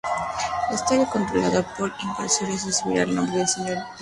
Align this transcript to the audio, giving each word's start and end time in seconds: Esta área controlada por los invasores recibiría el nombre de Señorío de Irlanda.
Esta 0.71 0.95
área 0.95 1.05
controlada 1.07 1.61
por 1.77 1.89
los 1.89 2.03
invasores 2.03 2.65
recibiría 2.65 3.03
el 3.03 3.13
nombre 3.13 3.37
de 3.37 3.45
Señorío 3.45 3.73
de 3.75 3.81
Irlanda. 3.81 3.97